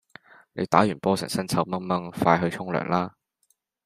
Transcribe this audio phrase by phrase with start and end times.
[0.53, 3.13] 你打完波成身臭肨肨快去沖涼啦